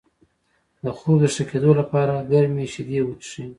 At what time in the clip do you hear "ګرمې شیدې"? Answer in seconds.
2.31-2.99